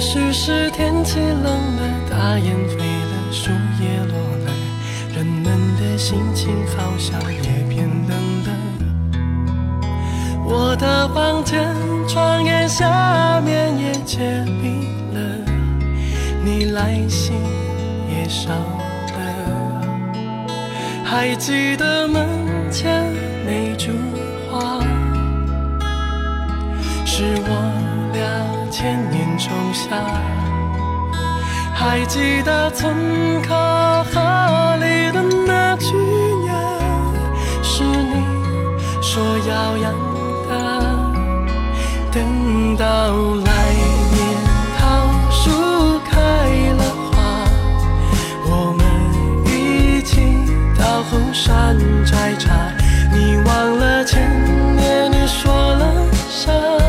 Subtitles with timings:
[0.00, 3.50] 也许是天气冷了，大雁飞了，树
[3.82, 4.50] 叶落了，
[5.14, 5.44] 人们
[5.76, 8.48] 的心情好像也变冷了。
[10.42, 11.68] 我的房间
[12.08, 14.20] 窗沿下面也结
[14.62, 15.20] 冰了，
[16.42, 17.34] 你来信
[18.08, 19.82] 也少了。
[21.04, 22.26] 还记得门
[22.70, 23.04] 前
[23.44, 23.92] 那株
[24.50, 24.80] 花，
[27.04, 28.50] 是我俩。
[28.70, 29.96] 千年仲夏，
[31.74, 35.86] 还记得村口河里的那句
[36.46, 36.52] 呀，
[37.62, 38.24] 是你
[39.02, 39.92] 说要养
[40.48, 40.50] 的。
[42.12, 42.86] 等到
[43.44, 43.52] 来
[44.14, 44.18] 年
[44.78, 44.80] 桃
[45.30, 46.16] 树开
[46.78, 47.18] 了花，
[48.46, 48.80] 我们
[49.44, 50.20] 一起
[50.78, 52.54] 到后山摘茶。
[53.12, 54.22] 你忘了前
[54.76, 56.79] 年你说了啥？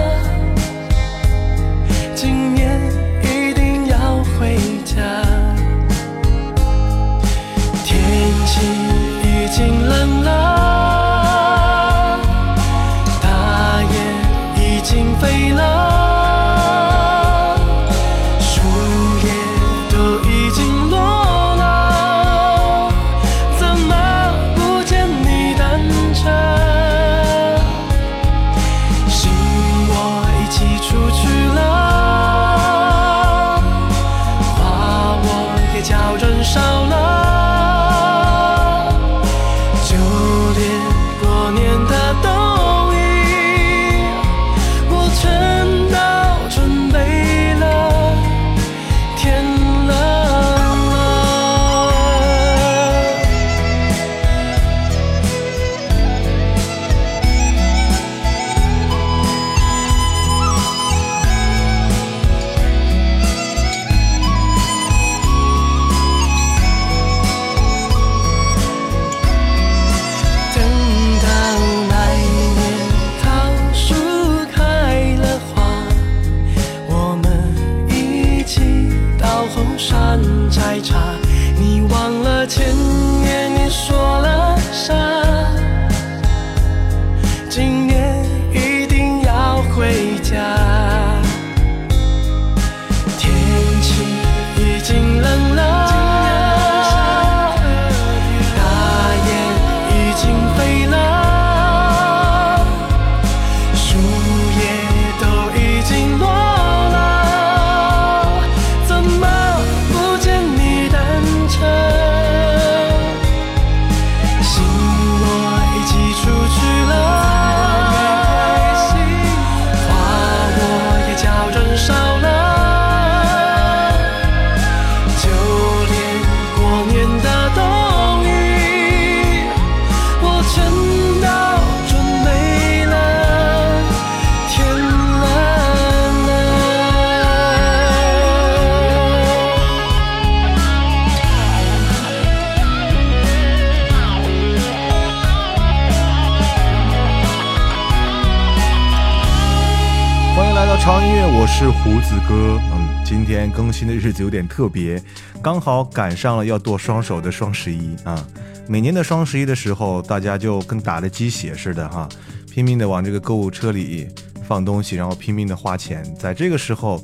[151.61, 154.99] 是胡子哥，嗯，今天更新的日子有点特别，
[155.43, 158.27] 刚好赶上了要剁双手的双十一啊。
[158.67, 162.09] 每年的双十一的时候，大家就跟打了鸡血似的哈，
[162.49, 164.07] 拼命的往这个购物车里
[164.47, 166.03] 放东西，然后拼命的花钱。
[166.17, 166.99] 在这个时候，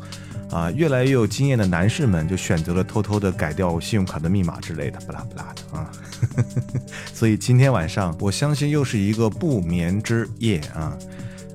[0.49, 5.91] 啊，越来越有经验的男士们就选择了偷偷的改掉信用卡的密码之类的，不拉不拉的啊。
[7.13, 10.97] 所以今天晚上，我相信又是一个不眠之夜啊。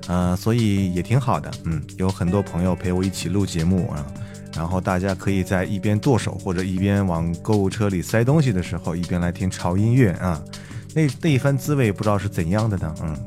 [0.07, 4.05] 呃，所以也挺好的，嗯，有很多朋友陪我一起录节目啊，
[4.55, 10.41] 然后大家可以在一边剁手或者一边往购物车里塞东西的时候，一边来听潮音乐啊，
[10.93, 12.93] 那那一番滋味不知道是怎样的呢？
[13.01, 13.17] 嗯，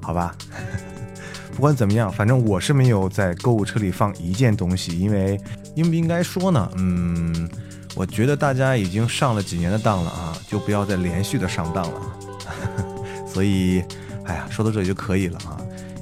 [0.00, 0.34] 好吧，
[1.54, 5.40] 不管怎么样，反正我是没有在购物车里放一件东西，因为
[5.76, 6.68] 应不应该说呢？
[6.76, 7.48] 嗯，
[7.94, 12.00] 我觉得大家已经上了几年的当了啊，就不要再连续的上当了，
[13.32, 13.84] 所以，
[14.24, 15.56] 哎呀，说到这里就可以了啊。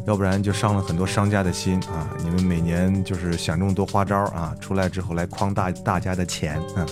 [0.07, 2.11] 要不然就伤了很多商家的心啊！
[2.25, 6.87] 你们每年就是想这么多花招啊，出来之后来诓大大家的钱啊，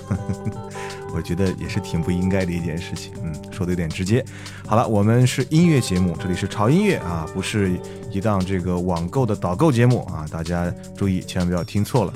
[1.13, 3.13] 我觉得也是挺不应该的一件事情。
[3.23, 4.25] 嗯，说的有点直接。
[4.65, 7.77] 好了，我们是音乐节目，这里是潮音乐啊，不是
[8.13, 12.13] 一档这个网购的导购节目啊，大家注意，千万不要听错了。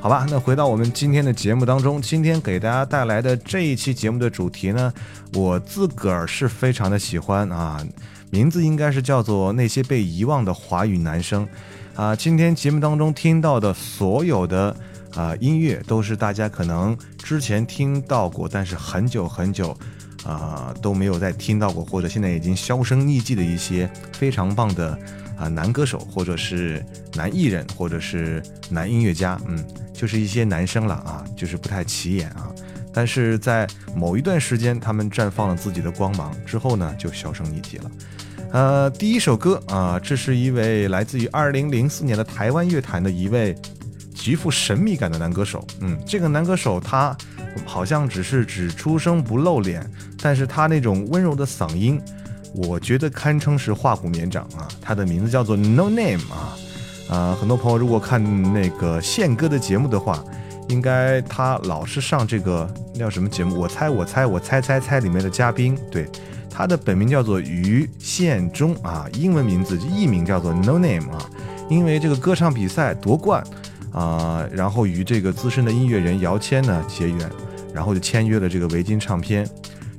[0.00, 4.92] 好吧，那回到我们今天的节目当中，今天给大家带来的这一期节目的主题呢，
[5.34, 7.84] 我自个儿是非常的喜欢啊，
[8.30, 11.46] 名字应该是叫做《那些被遗忘的华语男生》
[12.00, 12.14] 啊。
[12.14, 14.74] 今天节目当中听到的所有的
[15.14, 19.76] 啊音乐，都是大家可能之前听到过，但是很久很久
[20.24, 24.98] 啊都没有再听到过，或者现在已经销声匿迹的一些非常棒的。
[25.38, 26.84] 啊，男歌手或者是
[27.14, 32.50] 男艺人，或者是男音乐家，嗯，就是一些男生了啊，就是不太起眼啊。
[32.92, 33.64] 但是在
[33.94, 37.90] 某一段时间，他们绽放了自己的光芒之后呢，就销声匿迹了。
[38.52, 43.54] 呃，第一首歌啊，这是一位来自于二零零四年的台湾乐坛的一位
[44.14, 45.66] 极富神秘感的男歌手。
[45.80, 47.16] 嗯，这个男歌手他
[47.66, 49.88] 好像只是只出声不露脸，
[50.22, 52.00] 但是他那种温柔的嗓音。
[52.54, 54.66] 我觉得堪称是画骨绵掌啊！
[54.80, 56.56] 他的名字叫做 No Name 啊，
[57.10, 58.20] 啊，很多朋友如果看
[58.54, 60.24] 那个宪哥的节目的话，
[60.68, 63.60] 应该他老是上这个叫什么节目？
[63.60, 66.08] 我猜我猜我猜猜猜里面的嘉宾，对，
[66.50, 71.30] 他的本名叫做于宪忠啊，英文名字艺名叫做 No Name 啊，
[71.68, 73.44] 因为这个歌唱比赛夺冠
[73.92, 77.30] 啊，然后与这个资深的音乐人姚谦呢结缘，
[77.72, 79.48] 然后就签约了这个维京唱片。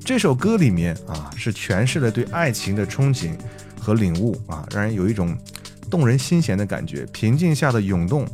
[0.04, 3.32] 这首歌里面啊，是诠释了对爱情的憧憬
[3.80, 5.38] 和领悟啊，让人有一种
[5.90, 7.06] 动人心弦的感觉。
[7.14, 8.28] 平静下的涌动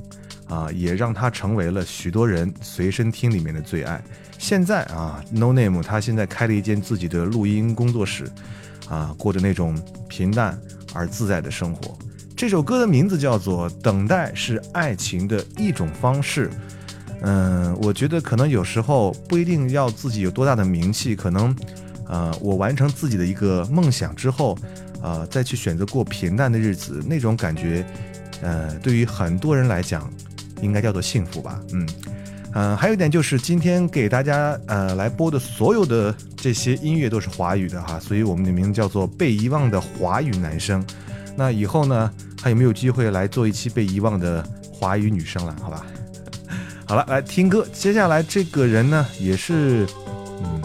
[0.47, 4.01] 啊，也让它成为了许多人随身听里面的最爱。
[4.45, 8.29] 现在啊，No Name 他现在开了一间自己的录音工作室
[8.87, 9.75] 啊，过着那种
[10.07, 10.55] 平淡
[10.93, 11.97] 而自在的生活。
[12.37, 16.47] 这首歌的名字叫做《等待是爱情的一种方式》。
[17.21, 21.55] 嗯，我觉得可能有时候不一定要自己有多大的名气，可能，
[22.07, 24.55] 呃，我完成自己的一个梦想之后，
[25.01, 27.83] 呃，再去选择过平淡的日子，那种感觉，
[28.43, 30.07] 呃，对于很多人来讲，
[30.61, 31.59] 应该叫做幸福吧。
[31.73, 31.89] 嗯，
[32.57, 40.81] 嗯，还有一点就是今天给大家呃来播的所有的这些音乐都是华语的哈，所以我们的名字叫做被遗忘的华语男生。
[41.35, 42.09] 那以后呢，
[42.41, 44.41] 还有没有机会来做一期被遗忘的
[44.71, 45.53] 华语女生了？
[45.61, 45.85] 好吧。
[46.87, 47.67] 好了，来听歌。
[47.73, 49.85] 接下来这个人呢，也是，
[50.41, 50.61] 嗯，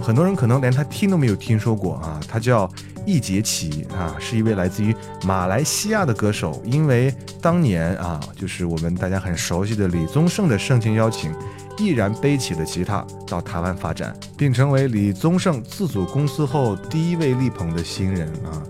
[0.00, 2.20] 很多人可能连他听都没有听说过啊。
[2.28, 2.70] 他叫
[3.06, 6.62] 易杰奇啊，是一位来自于马来西亚的歌手。
[6.64, 11.34] 因为当年啊，就是我们大家很熟悉的李宗盛的盛情邀请，
[11.78, 18.62] 毅然背起了吉他到台湾发展，并成为李宗盛自组公司后第一位力捧的新人啊。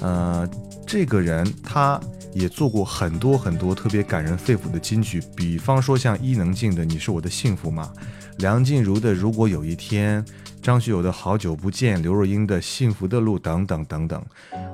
[0.00, 0.48] 呃，
[0.86, 2.00] 这个人他。
[2.34, 7.92] 也做过很多很多特别感人肺腑的金曲，比方说像伊能静的《你是我的幸福吗》，
[8.38, 10.24] 梁静茹的《如果有一天》，
[10.62, 14.24] 张学友的《好久不见》，刘若英的《幸福的路》等等等等，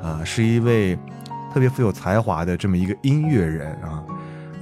[0.02, 0.94] 啊，是一位
[1.52, 4.04] 特别富有才华的这么一个音乐人啊。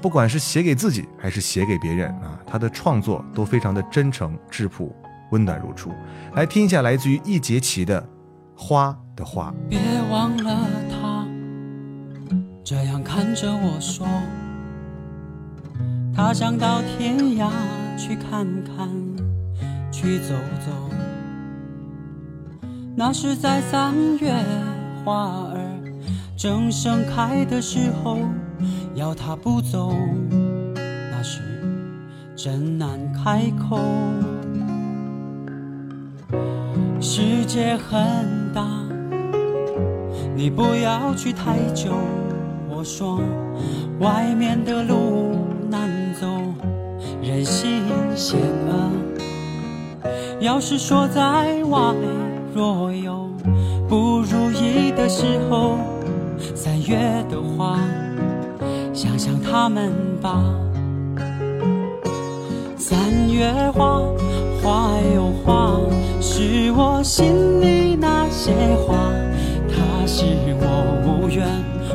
[0.00, 4.94] 不管是写给自己还是写给别人啊，他的创作都非常的真诚质朴，
[5.32, 5.90] 温暖如初。
[6.34, 8.00] 来听一下来自于易杰奇的
[8.56, 9.52] 《花的花》。
[9.69, 11.26] 别忘了他。
[12.62, 14.06] 这样看着我说，
[16.15, 17.51] 他想到天涯
[17.98, 18.89] 去看看，
[19.91, 20.34] 去走
[20.65, 20.95] 走。
[22.98, 24.32] 那是在三月
[25.05, 25.60] 花儿
[26.34, 28.17] 正盛开的时候，
[28.94, 29.94] 要他不走，
[30.74, 31.43] 那是
[32.34, 33.79] 真难开口。
[36.98, 38.67] 世界很大，
[40.34, 41.93] 你不要去太久。
[42.70, 43.20] 我说，
[44.00, 45.36] 外面的路
[45.69, 46.26] 难走，
[47.22, 47.82] 人心
[48.17, 48.91] 险恶。
[50.41, 51.94] 要是说在外
[52.56, 53.29] 若有
[53.86, 55.77] 不如意的时候，
[56.55, 56.96] 三月
[57.29, 57.79] 的花，
[58.94, 60.43] 想想他们吧。
[62.79, 62.96] 三
[63.31, 64.01] 月花，
[64.63, 65.79] 花有花，
[66.19, 68.55] 是我心里那些
[68.86, 68.96] 花，
[69.69, 70.25] 它是
[70.58, 71.46] 我无缘。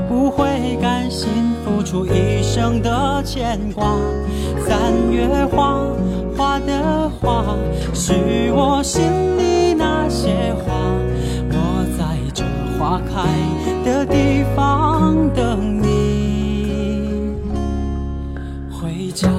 [0.07, 1.27] 不会甘心
[1.65, 3.95] 付出一生的牵挂。
[4.67, 5.81] 三月花，
[6.37, 7.57] 花的花，
[7.95, 8.13] 是
[8.53, 9.01] 我心
[9.39, 9.70] 里
[10.11, 10.73] 些花。
[11.53, 12.43] 我在这
[12.77, 13.23] 花开
[13.85, 17.33] 的地方等你
[18.69, 19.29] 回家。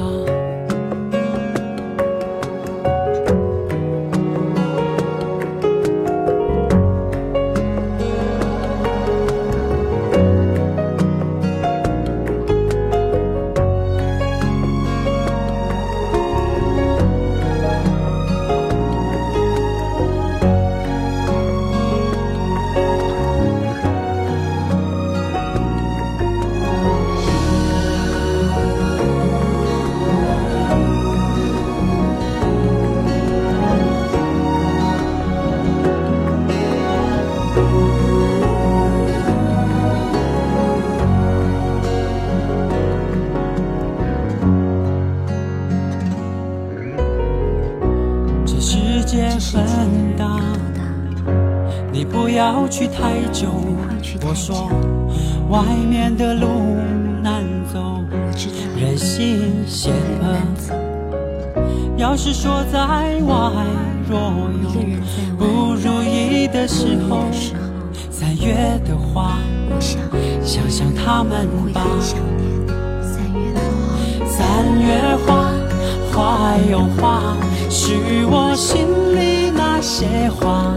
[80.03, 80.75] 些话。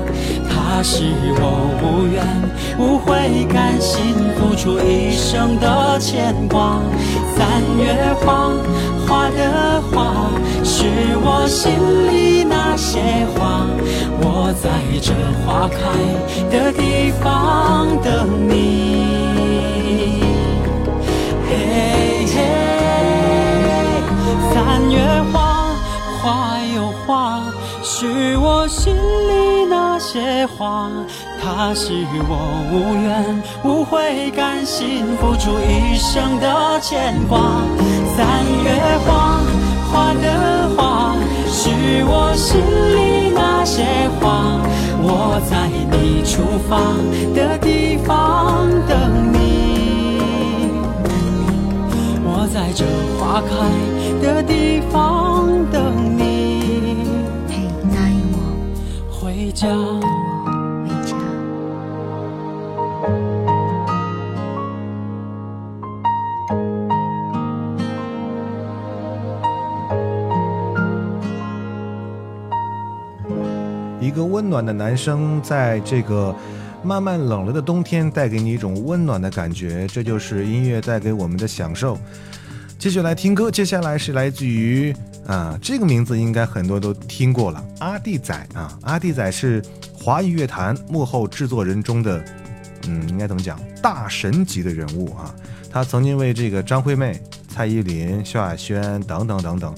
[0.50, 1.04] 他是
[1.38, 2.24] 我无怨
[2.78, 6.80] 无悔，甘心付出一生的牵挂。
[7.36, 8.52] 三月花，
[9.08, 10.30] 花的花，
[10.64, 10.86] 是
[11.24, 11.72] 我心
[12.12, 13.00] 里那些
[13.36, 13.66] 花。
[14.20, 14.70] 我在
[15.02, 15.14] 这
[15.46, 15.78] 花开
[16.50, 19.05] 的地方等你。
[28.06, 30.92] 是我心里那些话。
[31.42, 31.92] 它是
[32.30, 32.38] 我
[32.72, 37.40] 无怨无悔，甘心付出一生的牵挂。
[38.16, 38.70] 三月
[39.06, 39.40] 花，
[39.92, 41.16] 花的花，
[41.48, 41.70] 是
[42.06, 42.62] 我心
[42.96, 43.84] 里那些
[44.20, 44.60] 话。
[45.02, 46.78] 我在你出发
[47.34, 50.20] 的地方等你，
[52.24, 52.86] 我在这
[53.20, 53.52] 花开
[54.22, 56.05] 的地方等
[59.56, 59.70] 家。
[59.70, 61.16] 回家。
[74.02, 76.36] 一个温暖的男生，在这个
[76.84, 81.98] 慢慢冷了的冬天，带给你一种温暖的感觉，这就是音乐带给我们的享受。
[82.78, 84.94] 继续来听歌，接下来是来自于
[85.26, 89.64] 啊，这个名字应该很多都听过了，阿弟仔啊，阿弟仔是
[89.94, 92.24] 华语乐坛幕后制作人中的，
[92.88, 95.34] 嗯，应该怎么讲，大神级的人物啊。
[95.72, 99.76] 他曾经为这个张惠妹、蔡依林、萧亚轩等等等等。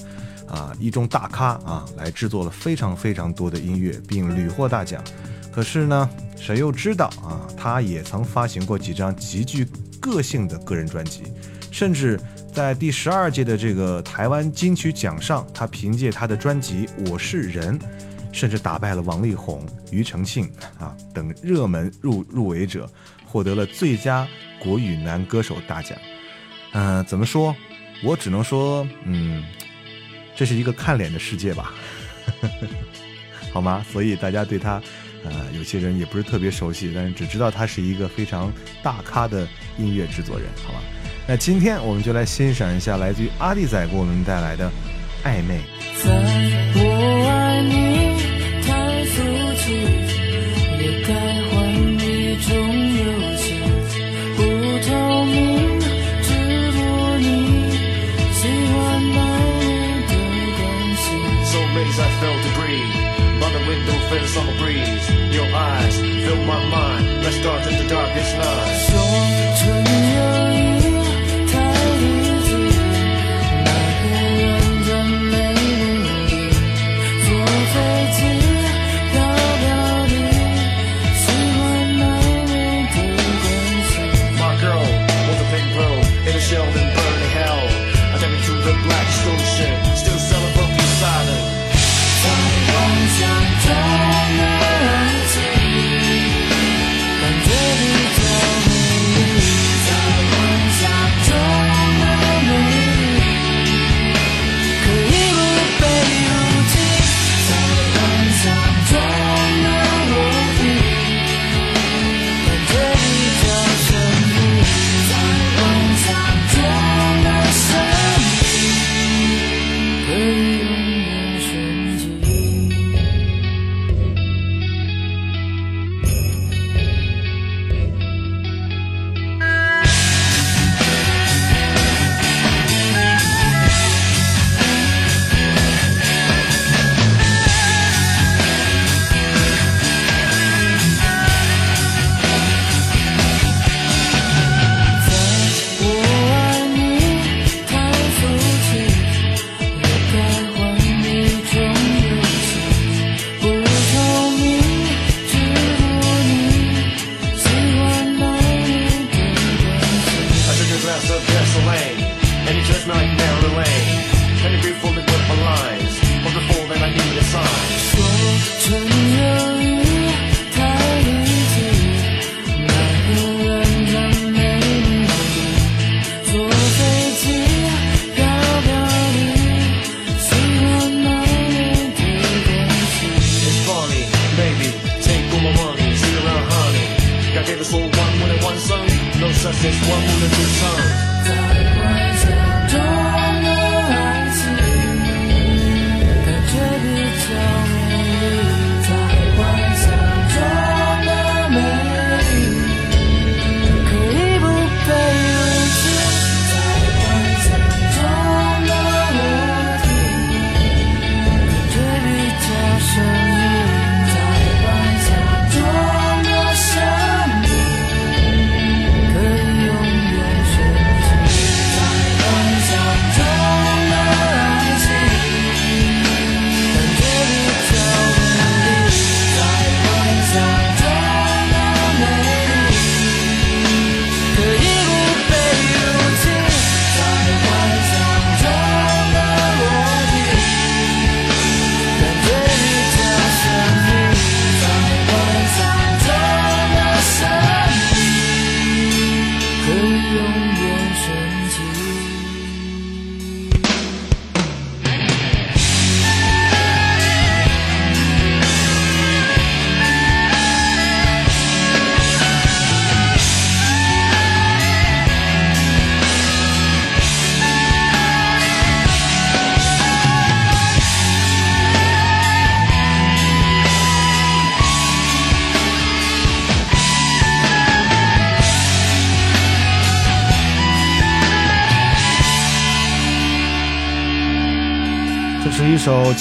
[0.48, 5.04] 啊，一众大咖啊，来制作了非常非常多的音乐，并屡获大奖。
[5.52, 9.66] 可是呢，谁又知道啊，他也曾发行过几张极具
[10.00, 11.24] 个性的个人专辑，
[11.70, 12.18] 甚至
[12.58, 17.78] 在第十二届的这个台湾金曲奖上，他凭借他的专辑《我是人》，
[18.32, 22.90] 甚至打败了王力宏、庾澄庆啊等热门入入围者，
[23.24, 24.26] 获得了最佳
[24.58, 25.96] 国语男歌手大奖。
[26.72, 27.54] 嗯、怎么说？
[28.02, 29.44] 我只能说，嗯。
[30.34, 31.72] 这是一个看脸的世界吧，
[33.52, 33.86] 好吗？
[33.92, 34.82] 所以大家对他，
[35.24, 39.46] 呃，有些人也不是特别熟悉，但是只知道他是一个非常大咖的
[39.78, 40.80] 音乐制作人，好吗？
[41.30, 44.72] 那今天我们就来欣赏一下来自于阿弟仔给我们带来的
[45.28, 45.58] 《暧昧》。
[46.02, 46.08] 在
[46.74, 48.16] 我爱你
[48.64, 49.20] 太俗
[49.60, 49.76] 气，
[50.80, 51.12] 也该
[51.52, 51.52] 换
[52.00, 52.48] 一种
[52.96, 53.04] 游
[53.36, 53.60] 戏，
[54.38, 54.40] 不
[54.88, 54.88] 透
[55.26, 55.78] 明，
[56.24, 56.32] 只
[56.72, 56.80] 不
[57.20, 57.76] 你
[58.32, 59.20] 喜欢暧
[59.60, 60.16] 昧的
[60.56, 60.64] 关
[60.96, 61.04] 系。
[61.44, 62.96] so maze i fell to breathe
[63.38, 65.04] by the window felt the summer breeze.
[65.36, 65.92] Your eyes
[66.24, 67.04] fill my mind.
[67.22, 69.07] Let's start in the darkest night.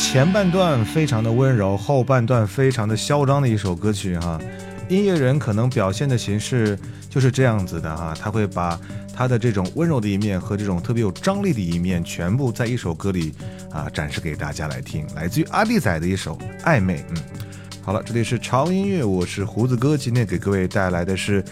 [0.10, 4.40] 前半段非常的温柔，后半段非常的嚣张的一首歌曲哈。
[4.88, 8.80] 音乐人可能表现的形式就是这样子的哈，他会把
[9.14, 13.34] 他的这种温柔的一面和这种特别有张力的一面，全部在一首歌里
[13.70, 15.06] 啊展示给大家来听。
[15.14, 16.96] 来自于阿弟仔的一首《暧昧》。
[17.10, 17.18] 嗯，
[17.84, 21.44] 好了，这里是潮音乐，我是胡子哥，今天给各位带来的是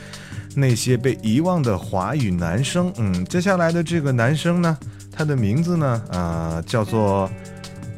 [0.56, 2.92] 那些被遗忘的华语男声。
[2.96, 4.78] 嗯，接下来的这个男生呢，
[5.12, 7.30] 他的名字呢，呃，叫做。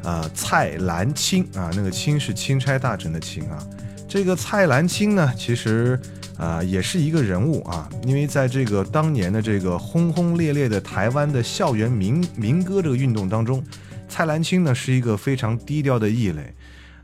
[0.08, 3.62] 呃，蔡澜清啊，那个清是钦差大臣的钦啊。
[4.08, 6.00] 这个蔡澜清呢，其实
[6.38, 13.62] 啊也是一个人物啊，因为在这个当年的这个轰轰烈烈的台湾的校园民民歌这个运动当中，
[14.08, 16.54] 蔡澜清呢是一个非常低调的异类。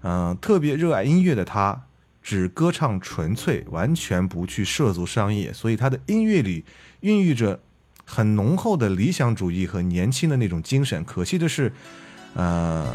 [0.03, 1.79] 嗯，特别热爱音乐的他，
[2.23, 6.65] 只歌唱纯粹，完全不去涉足商业，所以他的音乐里
[7.01, 7.61] 孕育着
[8.07, 11.05] 很浓厚的理想主义和年轻的那种精神。
[11.05, 11.71] 可惜的是。
[12.35, 12.87] 呃，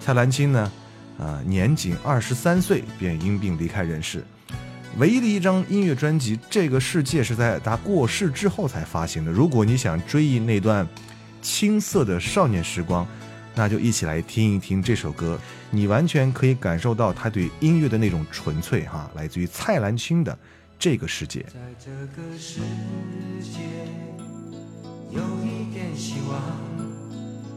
[0.00, 0.72] 蔡澜清呢，
[1.18, 4.24] 呃，年仅二十三岁便因病离开人世。
[4.98, 9.32] 唯一的一张音乐专辑《这个世界》是在他过世之后才发行的。
[9.32, 10.86] 如果你想追忆那段
[11.42, 13.04] 青涩的少年时光，
[13.56, 15.36] 那就一起来听一听这首歌，
[15.70, 20.32] 你完全可以感受到他对音乐的那种纯粹哈，来自于蔡澜清的
[20.78, 21.40] 《这个世界》。
[21.46, 22.60] 在这个世
[23.40, 23.60] 界，
[25.10, 26.93] 有一点希望。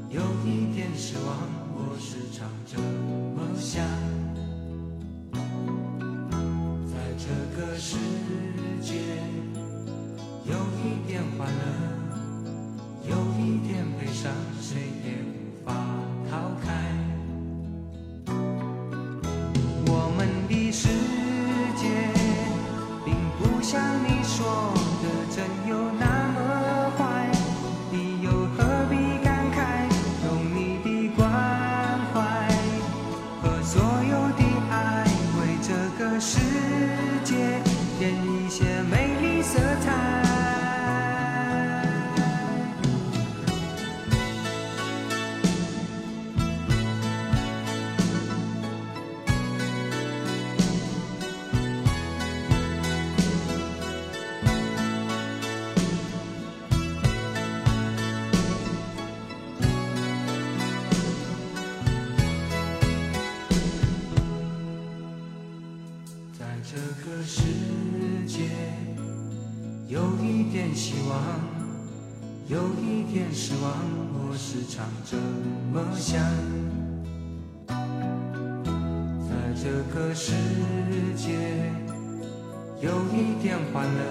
[0.10, 1.36] 有一点失望，
[1.76, 3.84] 我时常这么想。
[6.88, 7.28] 在这
[7.60, 7.98] 个世
[8.82, 8.96] 界，
[10.46, 11.60] 有一点欢乐，
[13.10, 15.74] 有一点悲伤，谁也无法
[16.32, 16.72] 逃开。
[19.88, 20.88] 我们的世
[21.76, 21.84] 界，
[23.04, 24.74] 并不像你说
[82.80, 84.02] 有一点欢乐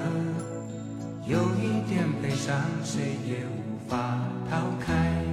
[1.25, 4.19] 有一点悲伤谁也无法
[4.51, 5.26] 逃开。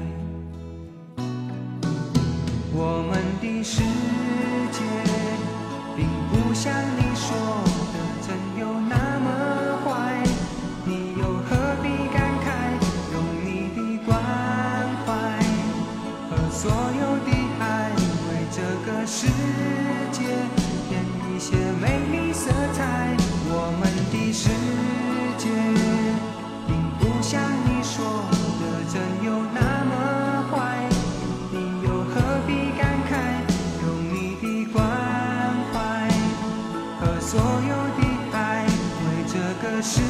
[39.63, 40.02] 个世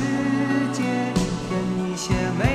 [0.73, 0.81] 界，
[1.47, 2.52] 给你些美。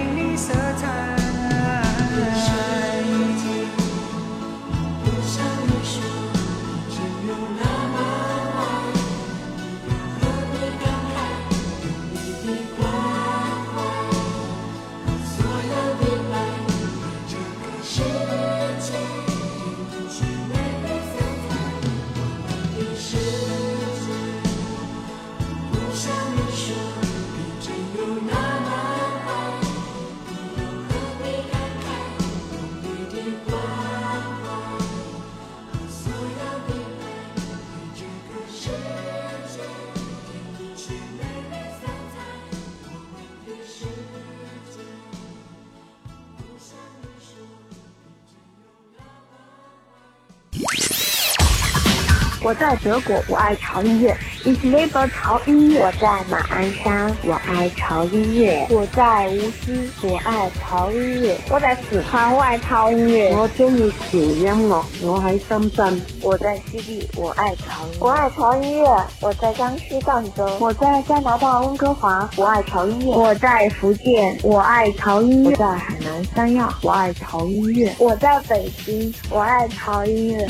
[52.49, 54.17] 我在德国，我爱潮音乐。
[54.43, 55.81] Is never 潮音乐。
[55.83, 58.67] 我在马鞍山，我爱潮音乐。
[58.71, 61.37] 我在无锡，我爱潮音乐。
[61.51, 63.35] 我在四川，我爱潮音乐。
[63.35, 64.83] 我中意潮音乐。
[65.03, 66.01] 我喺深圳。
[66.23, 67.85] 我在西丽，我爱潮。
[68.01, 69.07] 我爱潮音乐。
[69.21, 70.49] 我在江西赣州。
[70.59, 73.15] 我在加拿大温哥华，我爱潮音乐。
[73.15, 75.55] 我在福建，我爱潮音乐。
[75.55, 77.95] 在海南三亚，我爱潮音乐。
[77.99, 80.47] 我在北京，我爱潮音乐。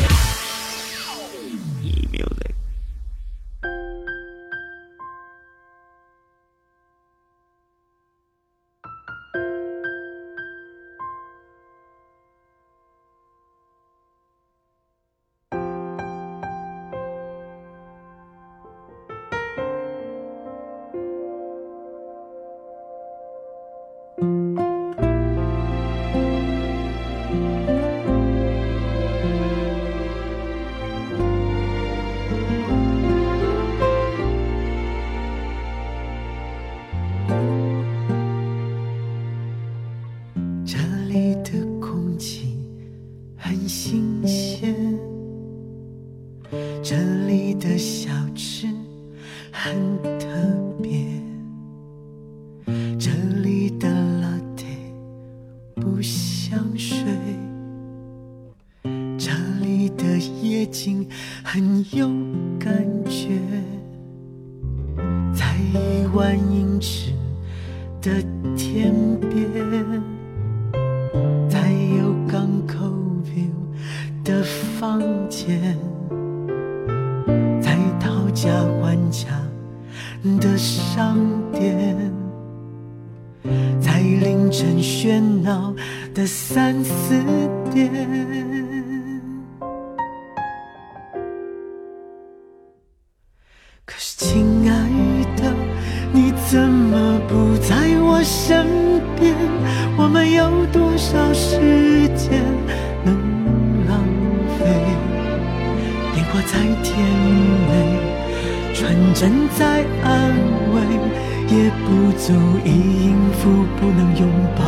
[111.85, 112.33] 不足
[112.65, 112.71] 以
[113.07, 114.65] 应付不能拥抱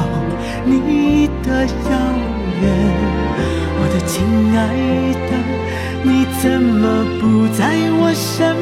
[0.65, 1.91] 你的遥
[2.61, 2.65] 远
[3.79, 4.25] 我的亲
[4.57, 4.59] 爱
[5.29, 5.33] 的
[6.03, 7.63] 你怎么不在
[7.99, 8.57] 我身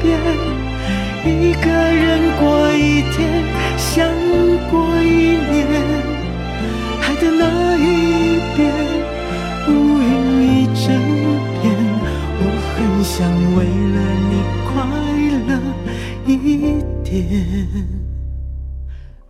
[0.00, 0.04] 边
[1.24, 3.42] 一个人过一天
[3.76, 4.08] 想
[4.70, 5.66] 过一年
[7.00, 8.72] 海的那一边
[9.68, 10.84] 乌云一整
[11.60, 11.62] 片
[12.40, 13.14] 我很想
[13.54, 13.96] 为了
[14.30, 14.32] 你
[14.66, 14.72] 快
[15.46, 15.50] 乐
[16.26, 17.86] 一点，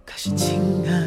[0.07, 1.04] 可是亲爱。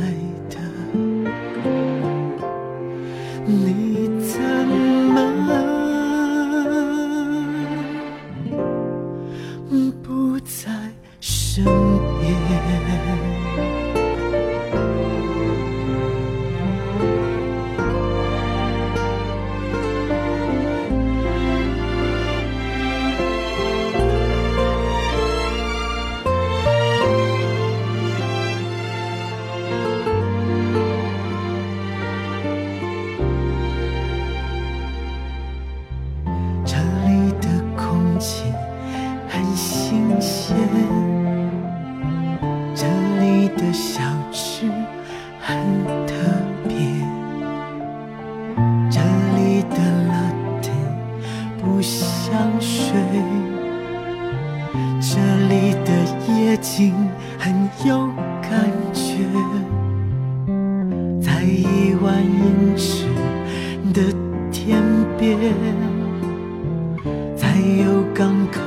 [67.36, 67.44] 在
[67.84, 68.62] 有港口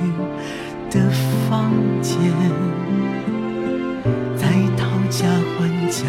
[0.00, 0.02] 雨
[0.90, 1.00] 的
[1.48, 1.72] 房
[2.02, 2.14] 间，
[4.36, 4.46] 在
[4.76, 6.04] 讨价还价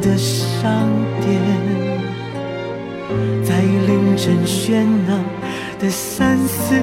[0.00, 0.88] 的商
[1.20, 1.38] 店，
[3.44, 5.18] 在凌晨喧闹
[5.78, 6.74] 的三四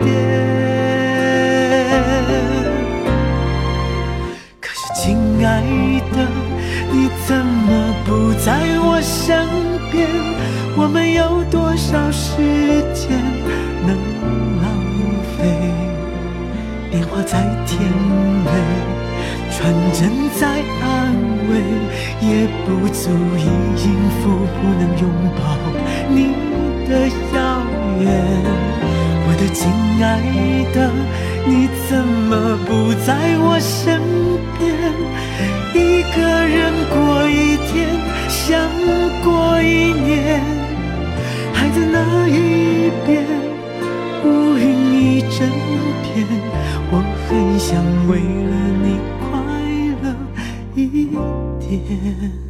[0.00, 0.89] 点。
[22.66, 23.46] 不足以
[23.84, 23.86] 应
[24.18, 24.22] 付
[24.56, 25.02] 不能拥
[25.36, 25.40] 抱
[26.08, 26.16] 你
[26.88, 27.32] 的笑
[28.00, 28.04] 颜
[29.26, 29.58] 我的亲
[30.02, 30.06] 爱
[30.74, 30.76] 的
[31.46, 32.30] 你怎么
[32.66, 32.68] 不
[33.04, 33.08] 在
[33.38, 34.00] 我身
[34.58, 34.60] 边？
[35.72, 36.58] 一个人
[36.90, 36.96] 过
[37.28, 37.70] 一天
[38.28, 38.38] 想
[39.24, 40.42] 过一年
[41.52, 41.96] 海的那
[42.28, 43.08] 一边
[44.24, 44.26] 乌
[44.58, 45.48] 云一整
[46.02, 46.26] 片
[46.90, 46.92] 我
[47.26, 47.68] 很想
[48.08, 48.18] 为
[48.50, 49.28] 了你快
[50.02, 50.04] 乐
[50.74, 50.80] 一
[51.70, 52.49] 天。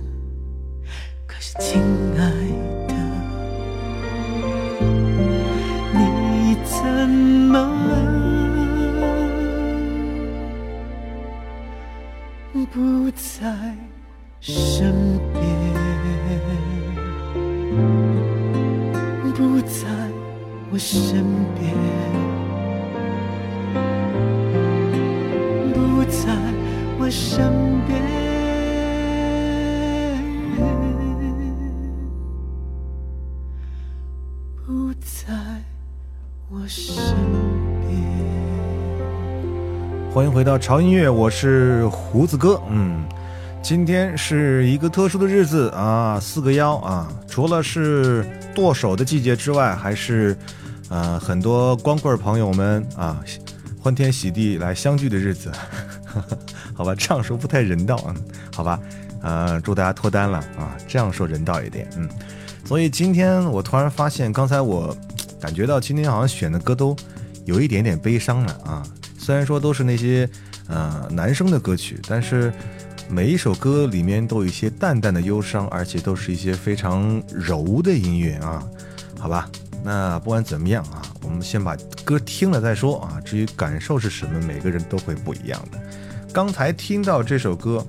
[40.21, 42.61] 欢迎回到潮音乐，我是胡子哥。
[42.69, 43.03] 嗯，
[43.63, 48.23] 今天是一个特殊的日子啊，四个幺啊，除了是。
[48.55, 50.37] 剁手的季节之外，还是，
[50.91, 53.19] 呃，很多光棍朋友们啊，
[53.81, 55.51] 欢天喜地来相聚的日子，
[56.77, 58.15] 好吧，这样说不太人道啊，
[58.55, 58.79] 好吧，
[59.23, 62.07] 呃，祝大家脱单了啊，这样说人道一点，嗯，
[62.67, 64.95] 所以今天我突然发现，刚才我
[65.41, 66.95] 感觉到今天好像选的歌都
[67.47, 68.83] 有一点点悲伤了啊，
[69.31, 70.29] 虽然说都是那些
[70.67, 72.53] 呃男生的歌曲，但是。
[73.13, 78.63] 每一首歌里面都有一些淡淡的忧伤，而且都是一些非常柔的音乐啊，
[79.19, 79.51] 好吧。
[79.83, 83.21] 那不管怎么样啊，我们先把歌听了再说啊。
[83.25, 85.81] 至于感受是什么，每个人都会不一样的。
[86.33, 87.85] 刚才听到这首歌，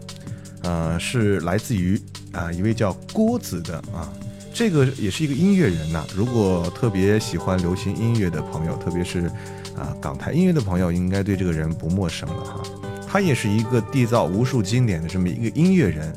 [0.63, 2.01] 呃，是来自于
[2.31, 4.09] 啊一位叫郭子的啊，
[4.51, 6.03] 这个也是一个音乐人呐。
[6.15, 9.29] 如果特别喜欢流行音乐的朋友，特别是
[9.75, 12.61] 啊港台音乐的朋友，应该对这个人不陌生了哈。
[13.07, 16.13] 他也是一个缔造无数经典的这么一个音乐人，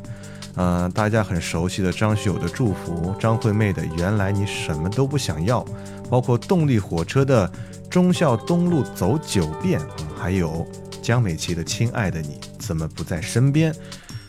[0.54, 5.64] 呃，大家很熟悉的张学友的《祝福》，张惠妹的《原来你什么都不想要》，
[6.08, 7.48] 包括动力火车的
[7.90, 9.80] 《忠孝东路走九遍》，
[10.16, 10.64] 还有
[11.02, 13.72] 江美琪的《亲爱的你怎么不在身边》。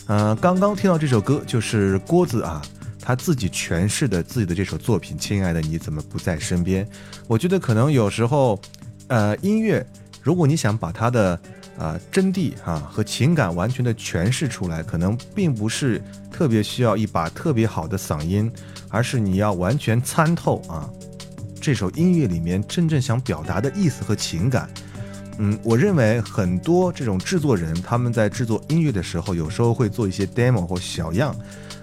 [0.07, 2.61] 呃，刚刚听到这首歌就是郭子啊，
[2.99, 6.83] 他自己诠释的自己的这首作品《亲爱的你怎么不在身边》。
[7.27, 8.59] 我觉得可能有时候，
[9.07, 9.85] 呃，音乐，
[10.21, 11.39] 如果你想把它的
[11.77, 18.51] 啊，真谛啊和情感完全的诠释出来，可能并不是特别需要一把特别好的嗓音，
[18.89, 20.89] 而是你要完全参透啊
[21.61, 24.69] 这首音乐里面真正想表达的意思和情感。
[25.37, 31.35] 嗯，我认为很多这种制作人他们在制作音乐的时候，有时候会做一些 demo 或小样，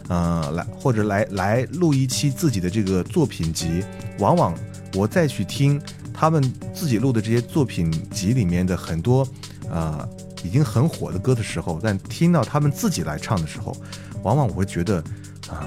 [0.08, 3.85] 呃，来或者来来录一期自己的这个作品集。
[4.18, 4.54] 往往
[4.94, 5.78] 我再去听
[6.22, 6.40] 他们
[6.72, 9.26] 自己录的这些作品集里面的很多。
[9.68, 10.06] 啊，
[10.44, 13.74] 已经很火的歌的时候，但听到他们自己来唱的时候，
[14.22, 15.02] 往往我会觉得，
[15.48, 15.66] 啊，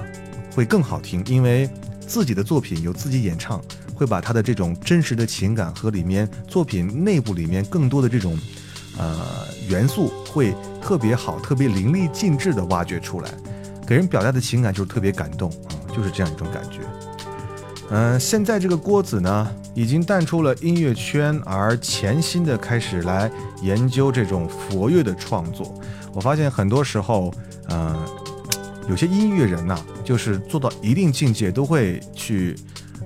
[0.53, 1.69] 会更好听，因为
[2.07, 3.61] 自己的作品由自己演唱，
[3.95, 8.39] 会把他的这种真实的情感和里面作品内部里面更多的这种，
[8.97, 9.25] 呃，
[9.67, 13.29] 元素会特别好、特别淋漓尽致的挖掘出来，
[13.85, 16.79] 给人表达的情感就是特别感动啊，就是这样一种感觉。
[17.91, 25.79] 嗯，现在这个郭子呢，已经淡出了音乐圈，而潜心的开始来研究这种佛乐的创作。
[26.11, 27.31] 我发现很多时候，
[27.69, 27.95] 嗯，
[28.89, 32.55] 有些音乐人呐，就是做到一定境界，都会去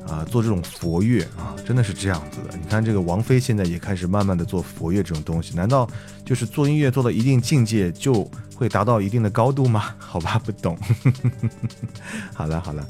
[0.08, 2.58] 啊做这种佛乐啊，真的是这样子的。
[2.58, 5.88] 你看这个王菲现在也开始慢慢的做佛乐这种东西，难道
[6.24, 9.94] 就是做音乐做到一定境界就会达到一定的高度吗？
[9.98, 10.78] 好吧，不懂。
[12.34, 12.88] 好 了好了。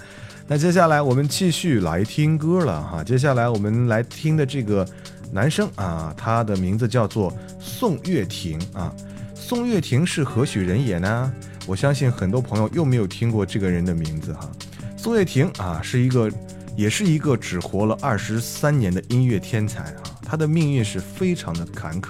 [0.52, 3.04] 那接下来我们继续来听歌了哈。
[3.04, 4.84] 接下来我们来听的这个
[5.32, 8.92] 男生啊，他的名字叫做宋岳庭啊。
[9.36, 11.32] 宋岳庭是何许人也呢？
[11.68, 14.50] 我相信很多朋友又没有听过这个人的名字哈。
[14.98, 16.32] 宋岳庭啊，是一个，
[16.76, 20.02] 也是一个只活了二十三年的音乐天才啊。
[20.24, 22.10] 他的命运是非常的坎坷，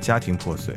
[0.00, 0.74] 家庭破碎，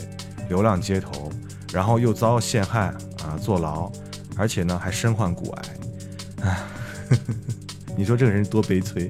[0.50, 1.32] 流浪街头，
[1.72, 2.88] 然后又遭陷害
[3.24, 3.90] 啊，坐牢，
[4.36, 5.64] 而且呢还身患骨癌，
[6.42, 6.58] 唉。
[7.98, 9.10] 你说这个人多悲催，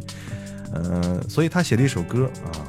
[0.73, 2.63] 呃，所以他写了一首歌啊，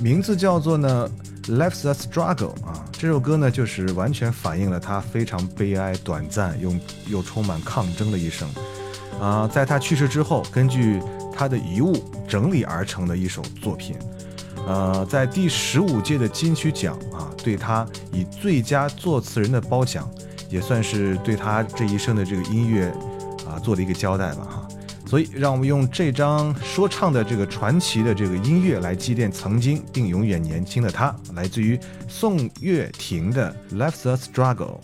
[0.00, 1.10] 名字叫做呢
[1.56, 6.74] 《Life's a Struggle》啊，这首歌呢就是完全反映了他非常悲哀、短暂又
[7.08, 8.48] 又充满抗争的一生
[9.20, 9.48] 啊。
[9.48, 11.00] 在他去世之后，根据
[11.34, 11.94] 他的遗物
[12.28, 13.96] 整理而成的一首作品，
[14.66, 20.08] 呃，在第十五届的金曲奖啊，对他以最佳作词人的褒奖，
[20.50, 22.92] 也算是对他这一生的这个音乐
[23.48, 24.61] 啊做了一个交代吧哈。
[25.12, 34.80] 所以，让我们用这张说唱的这个传奇的这个音乐来祭奠曾经并永远年轻的他，来自于宋岳庭的《Life's a Struggle》。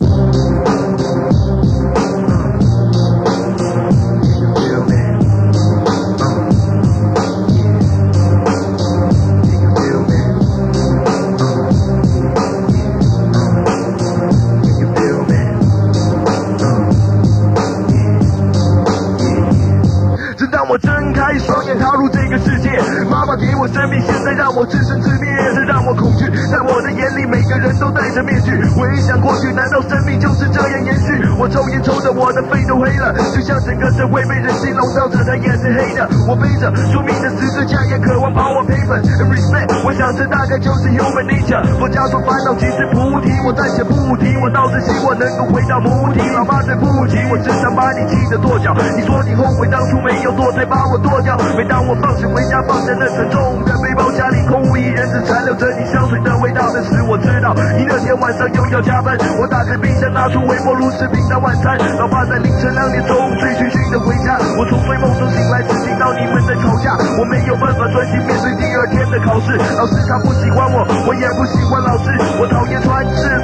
[32.18, 36.02] 我的肺都黑了，就像整个社会被人心笼罩着，他也是黑的。
[36.26, 38.98] 我背着宿命的十字架，也渴望把我赔本。
[38.98, 39.67] Respect，
[39.98, 41.58] 想这大概就是 human nature。
[41.74, 44.30] 佛家说烦恼即是菩提，我暂且不提。
[44.38, 46.22] 我倒是希望能够回到菩提。
[46.38, 48.70] 老妈对不起，我时常把你气得跺脚。
[48.94, 51.34] 你说你后悔当初没有做，才把我剁掉。
[51.58, 56.70] 每当我放学回家，放下那沉重的背包，家里空无一人，只残留着你香水的味道。
[56.70, 59.18] 的时我知道，你那天晚上又要加班。
[59.42, 61.74] 我打开冰箱，拿出微波炉，吃平淡晚餐。
[61.98, 66.94] 老爸在凌晨两点钟醉醺醺的回家，我从睡梦中醒来，只听到你们在吵架。
[67.18, 72.04] 我没有办法专心面对第二天的考试，师他不喜欢我，我也不喜欢老师。
[72.40, 73.37] 我讨厌穿制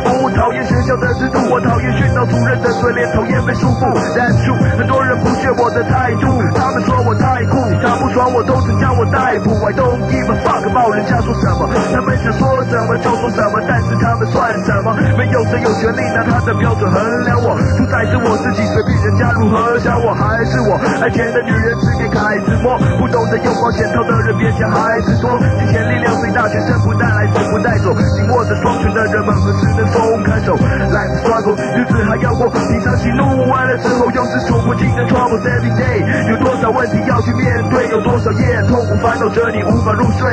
[0.84, 3.88] 服，讨厌学校的制度，我讨厌训导主任的嘴脸，讨厌被束缚。
[4.12, 9.56] That's true，很多人不屑我的态度，他们说我太酷，他不爽我都曾将我逮捕。
[9.64, 14.92] I don't give a fuck about 人家说什么，他们想说什么就说什么，但是他们算什么？
[15.16, 20.76] 没有谁有权利拿他的标准衡量我，主宰是我自己，随便人家如何想我还是我。
[21.00, 27.94] 爱钱的女人只给孩子摸，不懂得用保险套的人别向孩子说，金钱力量最大，全身不带来，死不带走。
[27.94, 36.02] 紧握着双拳的人们何时能松开手？Life struggle，日子还要过，平常喜怒完了之后又是数不尽的 troubles every day。
[36.30, 37.88] 有多少问题要去面对？
[37.88, 40.30] 有多少夜痛苦烦恼着你无法入睡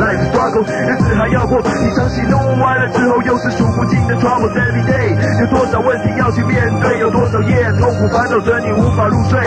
[0.00, 5.14] ？Life struggle，日子还要过，平常喜怒完了之后又是数不尽的 troubles every day。
[5.40, 6.98] 有多少问题要去面对？
[6.98, 9.40] 有多少夜痛苦烦恼着你无法入睡？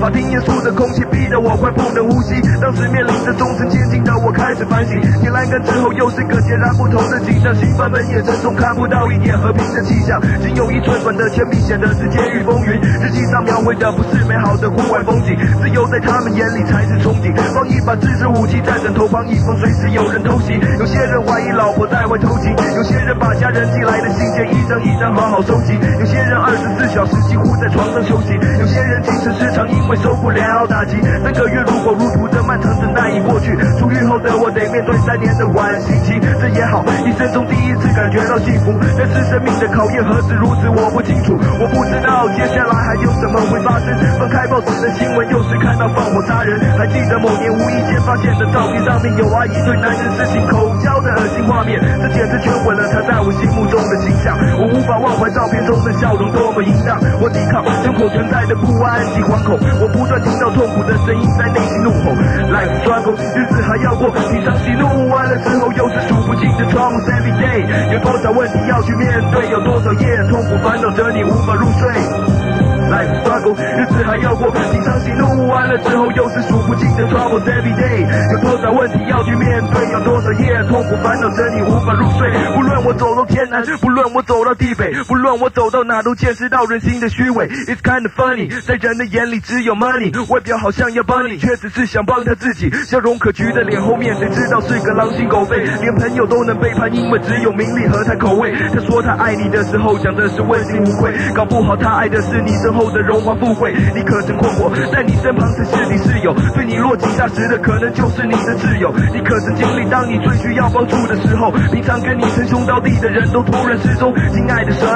[0.00, 20.58] 法庭严肃的空气逼得我快不能呼吸，当时面临着终身监禁的我开始反省，点栏杆之后又是个截然不同的景象，刑犯们眼神中看不到一点和平的气象，仅有一寸短的铅笔写的是监狱风云，日记上描绘的不是美好的户外风景，自由在他们眼里才是憧憬，放一把自制武器在枕头旁，以防随时有人偷袭。
[20.78, 29.88] 有些人怀疑老婆在外偷情，有些人把家人寄来的信件一张一张好好收集，有些人二十四小时几乎在床上休息，有些人精神失常因。
[29.88, 38.76] 为受不了打击，三个月如火如荼的漫长等待已过去，出狱后的我得面对三年的缓刑期，这也好，一生中第一次感觉到幸福。
[39.00, 43.88] 但是生命的考验何止如此，我不清楚，我不知道接下来还有什么会发生。
[44.20, 54.36] 翻开报纸的新闻，又是看到放火杀人，还记得某年无意间发现的照片，上面有阿姨对男人实行口交的恶心画面，这简直全毁了她在我心目中的形象。
[54.60, 59.56] 我无法忘怀照片中的笑容多么淫荡，我抵抗胸口存在的不安及惶恐。
[59.80, 62.12] 我不断听到痛苦的声音在内心怒吼
[62.50, 72.67] ，Life struggle，日子还要过，平常喜怒完了之后又是数不尽的窗，Every day，有多少问题要去面对，有多少夜痛苦烦恼着你无法入睡。
[72.88, 82.30] Life struggle，日子还要过，平常喜怒完了之后又是数不尽的 troubles every day，有多少问题要去面对，有多少夜痛苦烦恼着你无法入睡。
[82.54, 87.46] 不论我走到天南，不论我走到地北，不论我走到哪都见识到人心的虚伪。
[87.68, 92.70] It's kind of funny，在人的眼里只有 money，外表好像要帮你，却只是想帮他自己。
[92.86, 98.54] 笑容可掬的脸后面，谁知道是个狼心狗肺，连朋友都能背叛，因为只有名利和他口味。
[98.72, 103.74] 他说他爱你的时候，讲的是问心无愧，搞不好他爱的是你身后的荣华富贵。
[103.92, 108.94] 你可曾困惑，在你身旁才是你室友，对你落井下石的可能就是你的挚友。
[109.12, 114.14] 你可曾经历当你最需要帮助的时候，平常跟你称兄道弟的人都突然失踪。
[114.30, 114.86] 亲爱的神，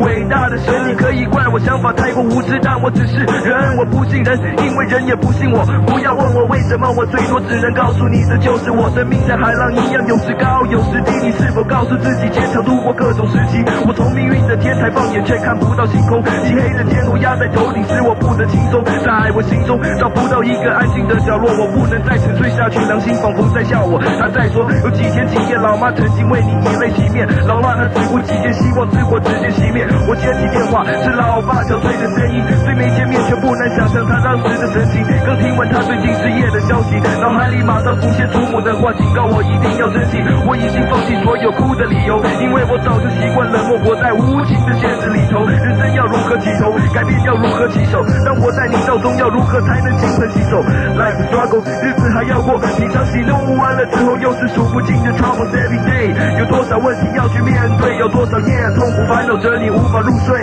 [0.00, 5.66] 伟大的神，你可以怪我想法太过无知，但我只是人，我不信人，因为人也不信我。
[5.86, 11.12] 不要问我为什么，我最多只能告诉你，这就是我生命像海浪一样，有时高有时低。
[11.24, 13.64] 你是否告诉自己坚强度过各种时期？
[13.86, 18.84] 我从命运的天台放眼，却看不到星空，漆黑的天空压在头顶，使我不得轻松。
[18.84, 23.96] 在我心中找不到一个安静的角落，我不能再沉睡下去，良心仿佛在笑我。
[24.20, 29.88] 他在说，有几天几夜，老妈曾经为你以泪洗面，老妈她只顾几件希望之火直接熄灭。
[30.04, 35.00] 我接起电话，是老爸憔悴的声音，虽没见面，却不难想象他当时的神情。
[35.24, 40.20] 刚听完他最近失业的消息，脑海里马上浮现祖母的话，警告我一定要珍惜。
[40.44, 45.40] 我已经放弃所有哭的理由，因为我早就习惯冷漠，活在无情的现实里头。
[45.48, 48.02] 人生要如何起头，改变要如何起手？
[48.24, 50.62] 当我在你脑中，要如何才能精神起手
[50.98, 56.38] ？Life struggle，日子还要过，平常喜怒完了之后，又是数不尽的 troubles every day。
[56.38, 60.40] 有多少问题要去面对，有多少夜痛苦烦恼着你无法入睡。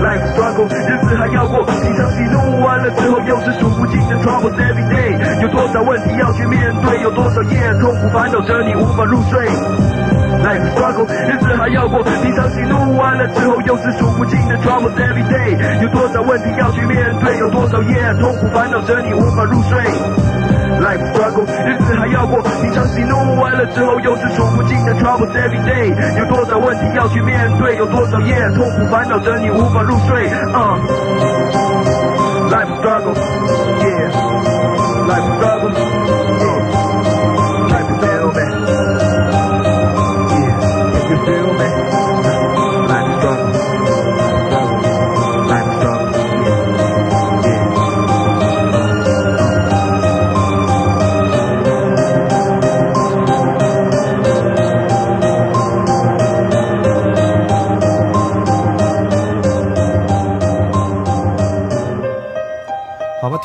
[0.00, 5.42] Life struggle，日子还要过，平常喜怒完了之后，又是数不尽的 troubles every day。
[5.42, 9.46] 有多少问题要去面对，有多少夜痛苦烦恼着你无法入睡。
[10.40, 15.82] Life struggle，日子还要过，平常喜怒完了之后，又是数不尽的 troubles every day。
[15.82, 19.78] 有多少问题要去面对，有多少夜痛苦烦恼着你无法入睡。
[20.80, 25.92] Life struggle，日子还要过，平常喜怒完了之后又是数不尽的 troubles every day。
[26.18, 30.26] 有多少问题要去面对，有多少夜痛苦烦恼着你无法入睡。
[30.30, 31.29] Uh,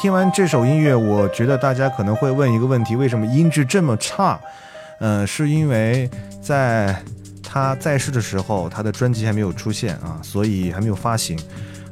[0.06, 4.40] 听完这首音乐，我觉得大家可能会问一个问题：为什么音质这么差？
[5.00, 6.08] 呃，是因为
[6.44, 6.96] 在
[7.42, 11.36] 他在世的时候，他的专辑还没有出现啊，所以还没有发行。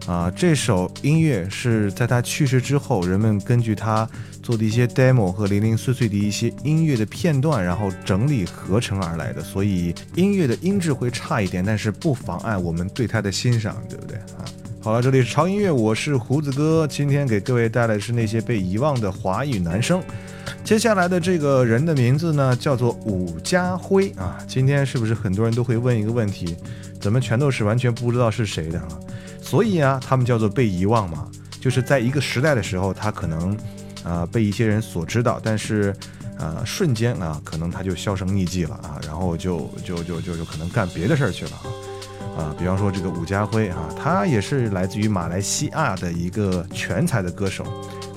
[0.05, 4.07] 啊，这首音乐是在他去世之后，人们根据他
[4.43, 14.45] 做的一些 demo 和零零碎碎的一些音乐的片段，然后整理合成而来的，所以音乐的音质会差一点，但是不妨碍我们对他的欣赏，对不对啊？
[14.83, 20.03] 好了，这里是潮音乐，我是胡子哥，今天给各位带来的是那些被遗忘的华语男声。
[20.61, 24.37] 接下来的这个人的名字呢，叫做武家辉啊。
[24.45, 26.57] 今天是不是很多人都会问一个问题，
[26.99, 28.89] 怎么全都是完全不知道是谁的啊？
[29.41, 31.29] 所以啊，他们叫做被遗忘嘛，
[31.61, 33.57] 就是在一个时代的时候，他可能
[34.03, 35.95] 啊、被一些人所知道，但是
[36.37, 41.71] 啊、瞬间啊，可能他就销声匿迹了啊，然后就就就就就可能干别的事儿去了啊。
[42.37, 47.63] 啊，比方说这个武家辉啊，他也是来自于马来西亚的一个全才的歌手，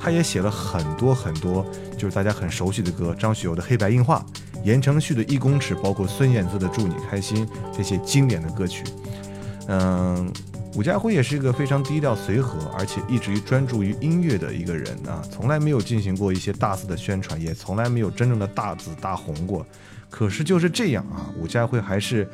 [0.01, 1.67] 他也写了很多很多，
[1.99, 4.25] 就是大家很熟悉的歌，张学友的《黑白硬化》，
[4.65, 7.47] 言承旭的《一公尺》，包括孙燕姿的《祝你开心》
[7.77, 8.85] 这些经典的歌曲。
[9.69, 10.33] 嗯，
[10.75, 19.67] 武家辉也是一个非常低调随和，而且一直专注于音乐的一个人啊，从来没有进行过一些大肆的宣传，也从来没有真正的大紫大红过。
[20.09, 22.27] 可是就是这样啊，武家辉还是。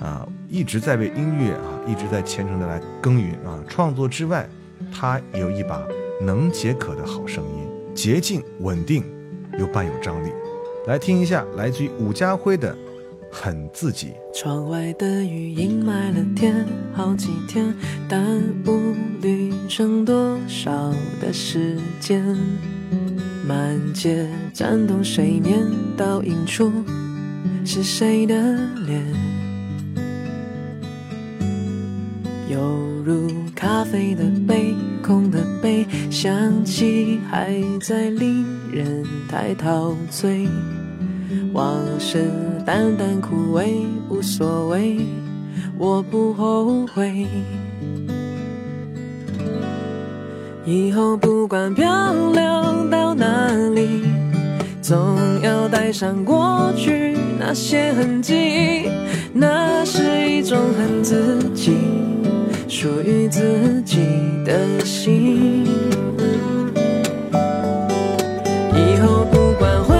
[0.00, 3.62] 啊，一直在为音乐啊，一直在虔诚的来耕耘啊。
[3.68, 4.48] 创作之外，
[4.92, 5.82] 他也有一把
[6.20, 9.04] 能解渴的好声音，洁净稳定
[9.58, 10.30] 又伴有张力。
[10.86, 12.74] 来听一下来自于伍家辉的
[13.32, 14.08] 《很自己》。
[14.38, 17.74] 窗外的雨阴霾了天，好几天，
[18.08, 22.22] 耽误旅程多少的时间？
[23.46, 25.64] 满街颤动水面，
[25.96, 26.70] 倒映出
[27.64, 28.34] 是谁的
[28.86, 29.25] 脸？
[32.48, 32.58] 犹
[33.04, 40.48] 如咖啡的杯，空的杯，香气还在令人太陶醉。
[41.52, 42.30] 往事
[42.64, 44.98] 淡淡苦味，无所谓，
[45.76, 47.26] 我不后悔。
[50.64, 51.84] 以后不管漂
[52.32, 54.02] 流到哪里，
[54.86, 58.88] 总要带上过去那些痕迹，
[59.32, 61.76] 那是一种恨自己。
[62.68, 63.98] 属于自己
[64.44, 65.66] 的心。
[68.76, 69.95] 以后不管会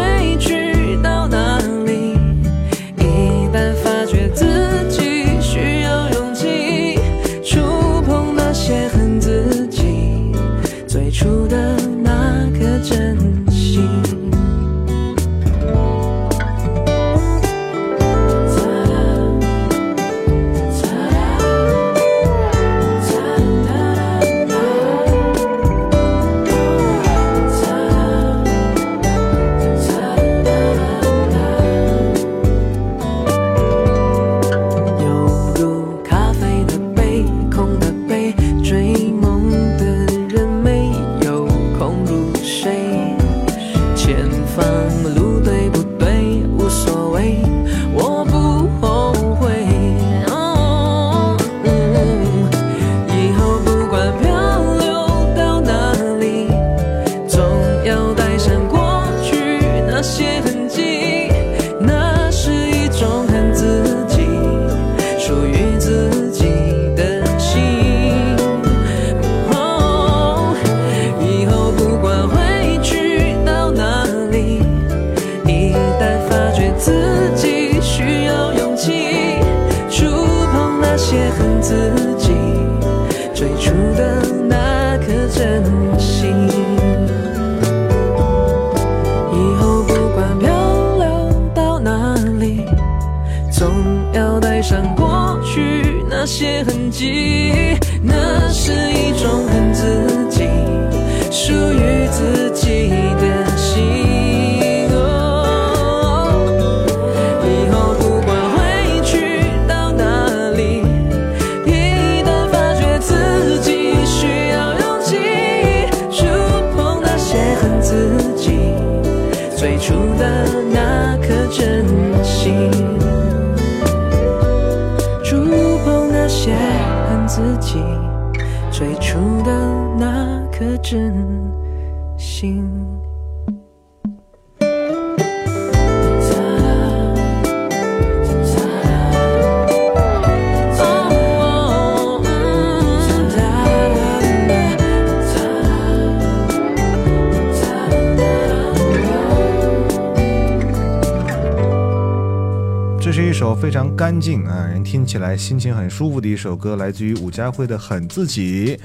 [155.16, 158.78] 起来心情很舒服的一首歌，来自于伍家辉的《很自己》。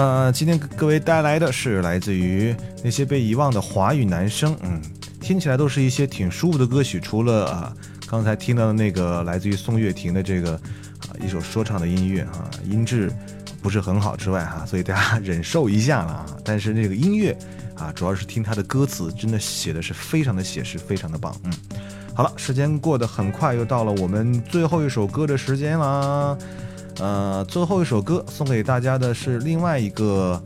[0.00, 4.80] 啊，今天各位带来的是来自于那些被遗忘的华语男声，嗯，
[5.20, 6.98] 听起来都是一些挺舒服的歌曲。
[6.98, 7.76] 除了啊，
[8.08, 13.12] 刚才听到的那个来自于宋岳庭的这个啊一首说唱的音乐啊，音质
[13.60, 16.26] 不是很好之外哈，所以大家忍受一下了啊。
[16.42, 17.36] 但是那个音乐
[17.74, 21.52] 啊，主要是听他的歌词，真的写的是非常的写实，非常的棒，嗯。
[22.14, 26.36] 好了，时间过得很快，又到了我们最后一首歌的时间啦。
[27.00, 30.40] 呃，最后一首歌送给大家的是另外一个，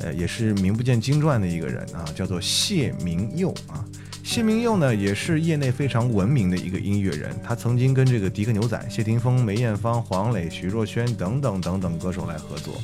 [0.00, 3.84] 呃，也是名不见经传的一个人啊，叫做谢明佑啊。
[4.24, 12.74] 谢明佑呢，也是业内非常闻名的一个音乐人，他曾经跟这个迪克牛仔、谢霆锋、梅艳芳、黄磊、徐若瑄等等等等歌手来合作。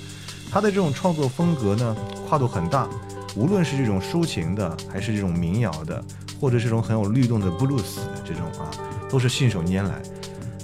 [0.49, 1.97] 他的这种创作风格呢，
[2.29, 2.89] 跨度很大，
[3.35, 6.03] 无论是这种抒情的，还是这种民谣的。
[6.41, 8.71] 或者这种很有律动的布鲁斯的这种啊，
[9.11, 10.01] 都是信手拈来。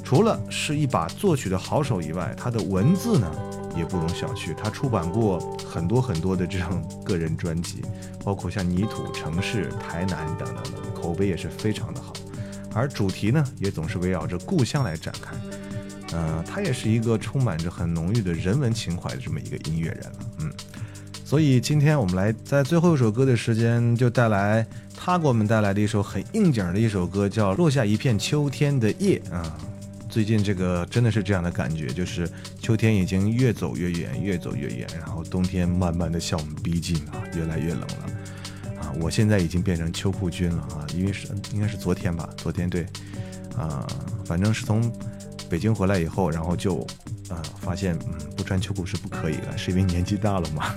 [0.02, 3.30] 除了是一把作曲的好手以外，他的文字呢
[3.76, 4.54] 也不容小觑。
[4.54, 7.82] 他出版过很多很多的这种个人专辑，
[8.22, 12.12] 包括像《泥土城市》《台南》等等等，口碑也是非常的好。
[12.74, 15.34] 而主题呢，也总是围绕着故乡来展开。
[16.12, 20.18] 呃，他也是一个充满着很浓郁的人文情怀的这么一个音乐人了。
[20.40, 20.52] 嗯，
[21.24, 24.64] 所以今天我们来在最后一首歌的时间就带来。
[24.96, 29.58] 他给我们带来的一首很应景的一首歌，叫《落下一片秋天的叶》啊。
[30.08, 38.94] 最近这个真的是这样的感觉，就是秋天已经越走越远，越走越远，然后冬天慢慢的向我们逼近啊，越来越冷了啊。
[39.00, 42.86] 我现在已经变成秋裤君了啊，因为是应该是昨天吧，昨天对
[43.56, 43.84] 啊，
[44.24, 44.90] 反正是从
[45.50, 46.86] 北京回来以后，然后就
[47.30, 50.74] 啊发现嗯不穿秋裤是不可以的，是因为年纪大了吗？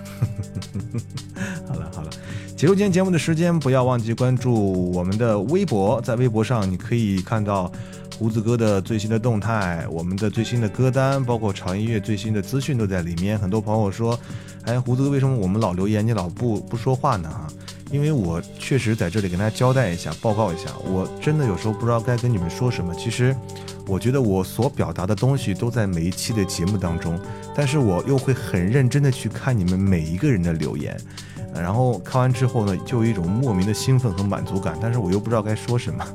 [1.67, 2.09] 好了好了。
[2.55, 7.71] 结束今天节目的时间，不要忘记关注我们的微博，在微博上你可以看到
[8.17, 13.37] 胡子哥的最新的动态，我们的最新的歌单，包括潮音乐最新的资讯都在里面。
[13.37, 14.19] 很多朋友说，
[14.63, 17.29] 哎，胡子哥为什么我们老留言，你老不不说话呢？
[17.29, 17.47] 哈，
[17.91, 22.91] 因为我确实在这里跟大家交代一下，报告一下，我真的有时候不知道该跟你们说什么。
[22.95, 23.35] 其实，
[23.88, 27.19] 我觉得我所表达的东西都在每一期的节目当中，
[27.55, 30.95] 但是我又会很认真的去看你们每一个人的留言。
[31.53, 36.05] 然后看完之后呢，就有一种莫名的兴奋和满足感，但是我又不知道该说什么，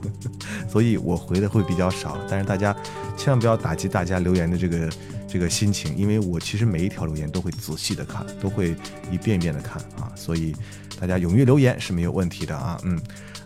[0.70, 2.16] 所以我回的会比较少。
[2.30, 2.74] 但是大家
[3.16, 4.90] 千万不要打击大家留言的这个
[5.28, 8.74] 这个心情，因为我其实每一条留言都会仔细的看，都会
[9.10, 10.56] 一遍一遍的看啊，所以
[10.98, 12.98] 大家踊跃留言是没有问题的啊，嗯，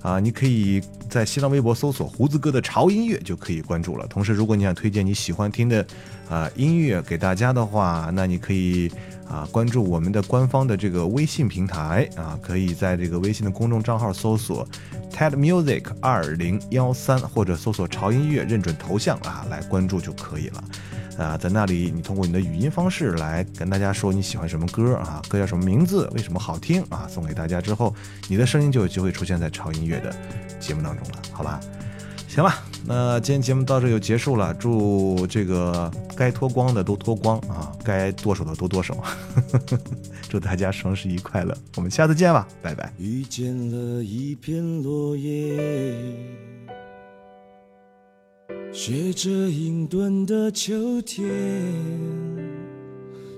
[0.05, 4.07] 啊，你可以在新浪微博搜索“胡子哥的潮音乐”就可以关注了。
[4.07, 5.84] 同时，如果你想推荐你喜欢听的
[6.28, 8.92] 啊音乐给大家的话，那你可以。
[9.26, 14.68] 啊，关注我们的官方的这个微信平台啊，可以在这个微信的公众账号搜索
[15.11, 20.62] TED Music 二零幺三，或者搜索潮音乐，认准头像啊，来关注就可以了。
[21.18, 27.94] 啊，在那里你通过你的语音方式来跟大家说你喜欢什么歌啊，歌叫什么名字，为什么好听啊，送给大家之后，
[28.28, 30.14] 你的声音就有机会出现在潮音乐的
[30.58, 31.60] 节目当中了，好吧？
[32.26, 32.52] 行了，
[32.84, 34.52] 那今天节目到这就结束了。
[34.54, 38.96] 祝这个该脱光的都脱光啊，该剁手的都剁手。
[40.28, 42.92] 祝大家双十一快乐，我们下次见吧，拜拜。
[42.98, 45.60] 遇见了一片落叶，
[48.74, 51.24] 学着隐遁的秋天，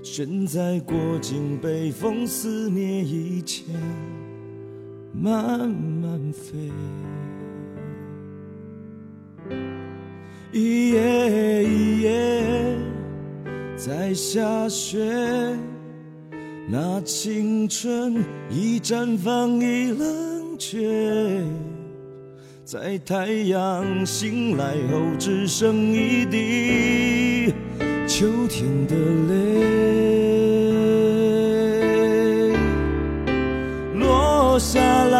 [0.03, 3.63] 身在过境被风撕灭以前，
[5.13, 6.71] 慢慢飞。
[10.51, 12.75] 一夜一夜
[13.75, 14.97] 在下雪，
[16.67, 21.43] 那青春已绽放，已冷却，
[22.69, 27.53] 在太阳醒来后，只剩一滴
[28.05, 28.93] 秋天的
[29.29, 29.47] 泪
[33.93, 35.17] 落下来。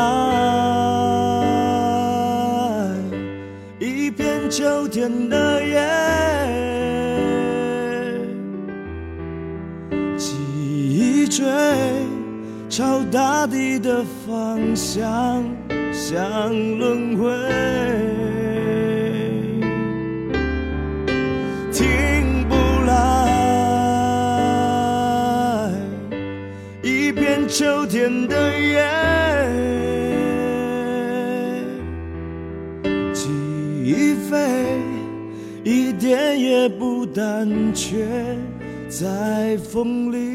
[3.80, 5.88] 一片秋天的叶，
[10.18, 11.46] 记忆追
[12.68, 15.42] 朝大地的方向，
[16.10, 16.24] 像
[16.78, 17.28] 轮回，
[21.70, 22.56] 停不
[22.86, 22.94] 来。
[26.82, 28.88] 一片秋天的夜。
[33.14, 33.28] 记
[33.84, 34.38] 忆飞，
[35.66, 38.08] 一点也不胆怯，
[38.88, 40.27] 在风里。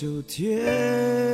[0.00, 1.29] 秋天。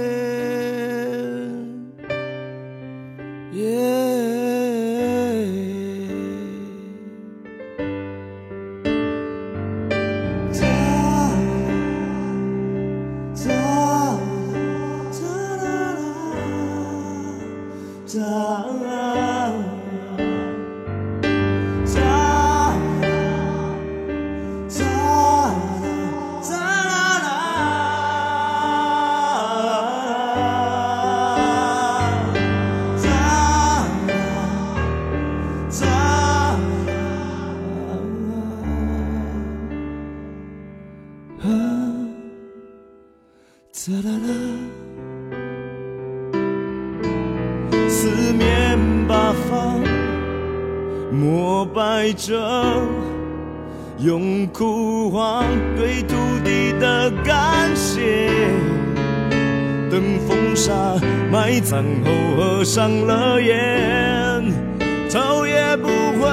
[48.07, 48.79] 四面
[49.09, 49.83] 八方
[51.11, 52.13] 膜拜。
[52.13, 52.33] 着，
[53.99, 55.45] 用枯黄
[55.77, 58.31] 对土地的感谢，
[59.91, 60.73] 等风沙
[61.33, 64.53] 埋葬后合上了眼，
[65.11, 66.29] 头也不回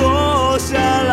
[0.00, 1.12] 落下来，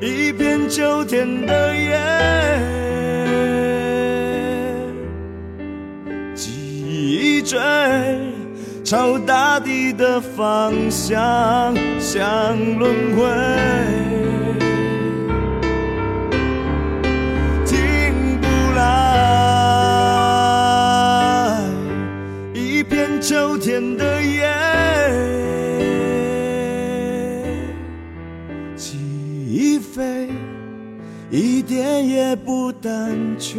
[0.00, 1.77] 一片秋天的
[8.88, 11.20] 朝大地的方向，
[12.00, 13.22] 像轮回，
[17.66, 18.80] 停不来。
[22.54, 24.48] 一片秋天的夜，
[28.74, 30.30] 记忆飞，
[31.30, 33.58] 一点也不胆怯，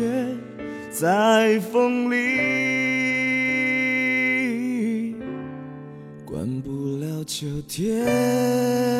[0.89, 2.58] 在风里。
[7.39, 8.98] 秋天。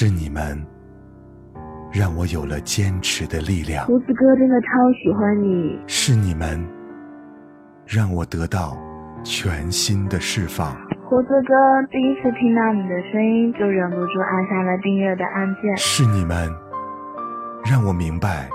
[0.00, 0.56] 是你们
[1.90, 3.84] 让我有了坚持的力量。
[3.84, 4.68] 胡子哥真的超
[5.02, 5.76] 喜欢你。
[5.88, 6.64] 是你们
[7.84, 8.78] 让我得到
[9.24, 10.70] 全新的释放。
[11.02, 11.50] 胡子哥
[11.90, 15.76] 第一次听到你的声音，就忍不住按下了订阅的按键。
[15.76, 16.48] 是你们
[17.68, 18.48] 让我明白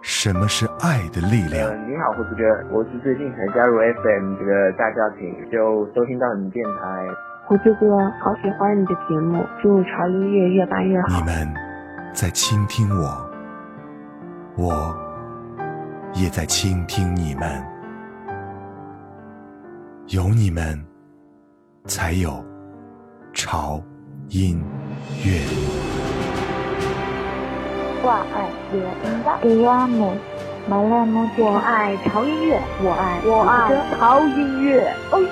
[0.00, 1.74] 什么是爱的力量。
[1.90, 7.08] 你好，胡子哥，我是最近才加入 FM 这个大家庭，就收听到你电台。
[7.46, 7.86] 胡子哥，
[8.22, 11.08] 好喜欢你的节目，祝潮音乐越办越好。
[11.08, 11.54] 你们
[12.14, 13.30] 在倾听我，
[14.56, 14.96] 我
[16.14, 17.62] 也在倾听你们。
[20.06, 20.82] 有你们，
[21.84, 22.42] 才有
[23.34, 23.78] 潮
[24.30, 24.58] 音
[25.22, 25.42] 乐。
[28.02, 28.48] 我爱
[30.68, 31.44] 乐音乐。
[31.44, 33.52] 我爱潮音乐，我爱我爱
[33.98, 35.28] 潮音乐，哦耶！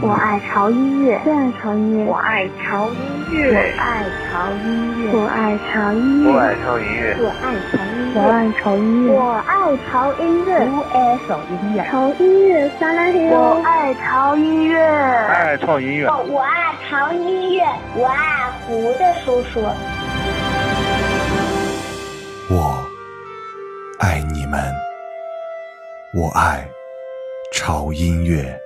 [0.00, 3.02] 我爱潮音乐，我爱潮音乐，我爱潮音
[3.32, 17.64] 乐，我爱潮音乐，我爱潮音乐，我爱潮音乐，我爱潮音乐，我爱潮音乐，我爱潮音乐，我爱潮音乐，潮音乐我爱潮音乐，爱潮音乐，我爱潮音乐，
[17.96, 18.14] 我爱
[18.66, 19.60] 胡的叔叔，
[24.52, 24.62] 们，
[26.12, 26.68] 我爱
[27.54, 28.61] 潮音乐。